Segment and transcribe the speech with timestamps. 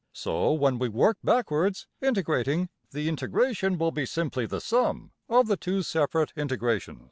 [0.13, 5.57] So, when we work backwards, integrating, the integration will be simply the sum of the
[5.57, 6.99] two separate integrations.